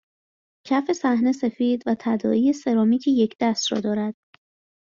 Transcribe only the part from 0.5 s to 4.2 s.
کف صحنه سفید و تداعی سرامیکی یکدست را دارد